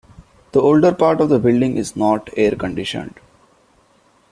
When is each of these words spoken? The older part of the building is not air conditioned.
The 0.53 0.59
older 0.59 0.95
part 0.95 1.21
of 1.21 1.29
the 1.29 1.37
building 1.37 1.77
is 1.77 1.95
not 1.95 2.31
air 2.35 2.55
conditioned. 2.55 3.19